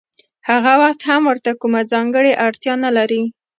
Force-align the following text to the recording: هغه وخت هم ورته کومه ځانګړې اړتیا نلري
هغه 0.49 0.71
وخت 0.83 1.01
هم 1.09 1.21
ورته 1.29 1.51
کومه 1.61 1.81
ځانګړې 1.91 2.33
اړتیا 2.45 2.73
نلري 2.85 3.23